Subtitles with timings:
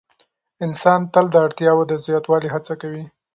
[0.65, 3.03] انسان تل د اړتیاوو د زیاتوالي هڅه کوي.